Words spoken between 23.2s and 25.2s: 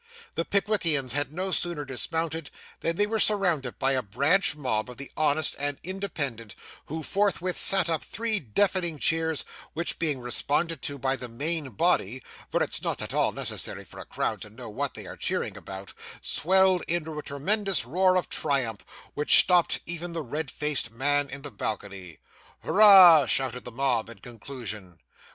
shouted the mob, in conclusion.